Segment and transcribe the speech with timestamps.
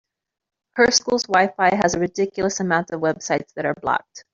[0.77, 4.25] Her school’s WiFi has a ridiculous amount of websites that are blocked.